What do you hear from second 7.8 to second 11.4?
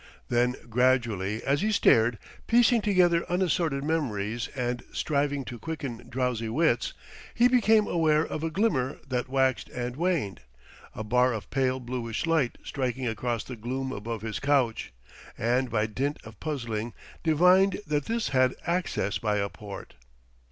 aware of a glimmer that waxed and waned, a bar